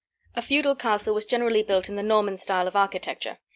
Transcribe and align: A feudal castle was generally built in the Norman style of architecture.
A 0.33 0.41
feudal 0.41 0.73
castle 0.75 1.13
was 1.13 1.25
generally 1.27 1.61
built 1.61 1.87
in 1.87 1.95
the 1.95 2.01
Norman 2.01 2.35
style 2.35 2.67
of 2.67 2.75
architecture. 2.75 3.37